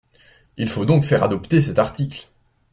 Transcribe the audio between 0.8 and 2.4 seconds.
donc faire adopter cet article.